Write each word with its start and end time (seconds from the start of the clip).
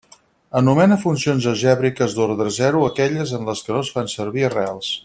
Anomena 0.59 0.97
funcions 1.03 1.45
algèbriques 1.51 2.17
d'ordre 2.21 2.49
zero 2.57 2.83
aquelles 2.87 3.35
en 3.41 3.47
les 3.51 3.63
que 3.69 3.77
no 3.77 3.87
es 3.87 3.97
fan 3.99 4.15
servir 4.19 4.49
arrels. 4.49 4.93